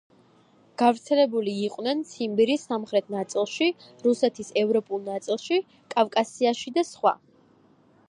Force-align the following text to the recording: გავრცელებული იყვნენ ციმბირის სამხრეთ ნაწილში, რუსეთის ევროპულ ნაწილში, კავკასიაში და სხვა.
გავრცელებული 0.81 1.53
იყვნენ 1.65 2.01
ციმბირის 2.13 2.65
სამხრეთ 2.71 3.13
ნაწილში, 3.17 3.69
რუსეთის 4.09 4.53
ევროპულ 4.65 5.07
ნაწილში, 5.13 5.65
კავკასიაში 5.97 6.79
და 6.81 6.91
სხვა. 6.95 7.17